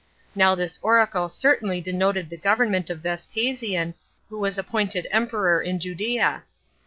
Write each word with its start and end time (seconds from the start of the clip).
Now 0.33 0.55
this 0.55 0.79
oracle 0.81 1.29
certainly 1.29 1.79
denoted 1.79 2.27
the 2.31 2.35
government 2.35 2.89
of 2.89 3.01
Vespasian, 3.01 3.93
who 4.29 4.39
was 4.39 4.57
appointed 4.57 5.07
emperor 5.11 5.61
in 5.61 5.79
Judea. 5.79 6.41